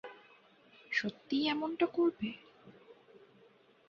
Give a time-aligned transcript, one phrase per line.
[0.91, 2.29] সত্যিই এমনটা করবে?